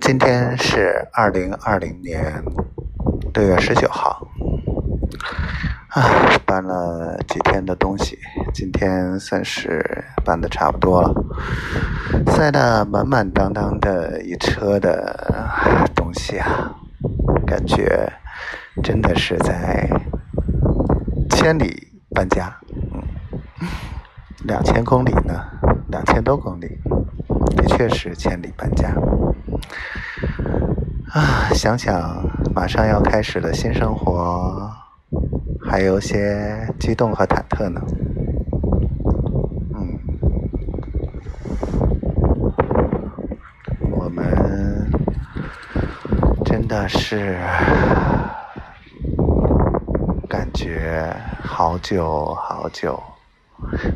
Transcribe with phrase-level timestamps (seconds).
[0.00, 2.42] 今天是二零二零年
[3.34, 4.26] 六月十九号，
[5.88, 6.02] 啊，
[6.44, 8.18] 搬了几天的东西，
[8.52, 11.14] 今天算是搬的差不多了，
[12.28, 16.74] 塞的满满当当的一车的东西啊，
[17.46, 18.10] 感觉
[18.82, 19.88] 真的是在
[21.30, 22.52] 千里搬家，
[23.60, 23.68] 嗯，
[24.44, 25.44] 两千公里呢，
[25.88, 26.66] 两千多公里，
[27.56, 28.92] 的确是千里搬家。
[31.12, 32.22] 啊，想想
[32.54, 34.70] 马上要开始的新生活，
[35.60, 37.80] 还有些激动和忐忑呢。
[39.74, 39.98] 嗯，
[43.90, 44.90] 我们
[46.44, 47.36] 真的是
[50.28, 53.02] 感觉好久好久，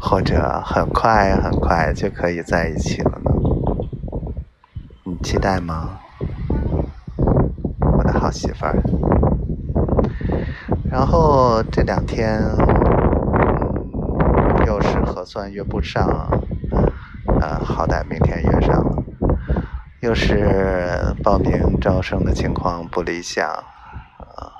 [0.00, 3.19] 或者很快很快就可以在一起了。
[5.22, 6.00] 期待吗？
[7.96, 8.82] 我的好媳妇儿，
[10.90, 12.40] 然后这两天，
[13.38, 16.26] 嗯，又是核酸约不上，
[17.40, 19.02] 呃，好歹明天约上了，
[20.00, 24.52] 又是报名招生的情况不理想，啊，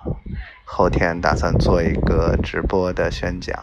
[0.64, 3.58] 后天打算做一个直播的宣讲，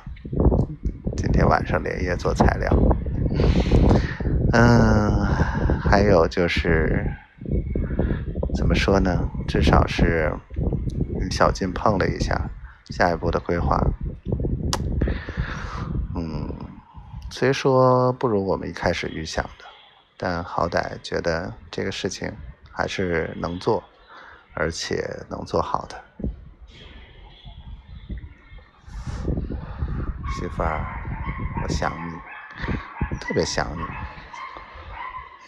[1.16, 2.74] 今天晚上连夜做材料，
[4.54, 5.26] 嗯，
[5.90, 7.06] 还有就是。
[8.58, 9.30] 怎么说呢？
[9.48, 10.34] 至少是
[11.30, 12.50] 小金碰了一下，
[12.90, 13.78] 下一步的规划，
[16.16, 16.52] 嗯，
[17.30, 19.66] 虽说不如我们一开始预想的，
[20.18, 22.36] 但好歹觉得这个事情
[22.72, 23.84] 还是能做，
[24.56, 26.04] 而且能做好的。
[30.40, 30.84] 媳妇儿，
[31.62, 32.14] 我想你，
[33.20, 34.07] 特别想你。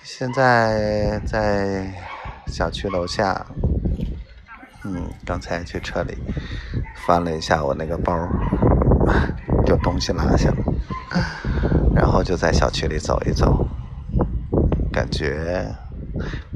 [0.04, 1.94] 现在在。
[2.48, 3.46] 小区楼下，
[4.84, 6.18] 嗯，刚才去车里
[7.06, 8.12] 翻了一下我那个包，
[9.70, 10.58] 有东西落下了，
[11.94, 13.68] 然后就在小区里走一走，
[14.92, 15.76] 感觉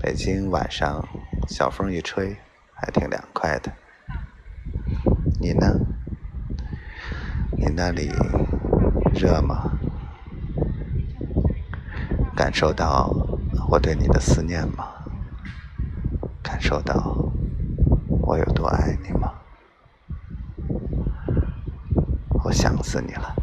[0.02, 1.08] 北京晚上
[1.48, 2.36] 小风一吹，
[2.74, 3.72] 还挺凉快的。
[5.40, 5.76] 你呢？
[7.56, 8.12] 你那里
[9.14, 9.72] 热吗？
[12.36, 13.23] 感受到
[13.74, 14.86] 我对你的思念吗？
[16.44, 17.12] 感受到
[18.22, 19.32] 我有多爱你吗？
[22.44, 23.36] 我想死你了。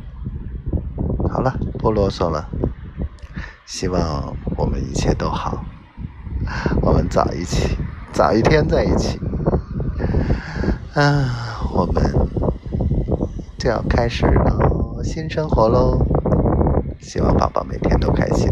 [1.28, 2.48] 好了，不啰嗦了。
[3.66, 5.64] 希望我们一切都好，
[6.80, 7.76] 我们早一起，
[8.12, 9.18] 早一天在一起。
[10.94, 11.28] 嗯，
[11.74, 12.04] 我们
[13.58, 15.98] 就要开始了新生活喽。
[17.00, 18.48] 希望宝宝每天都开心。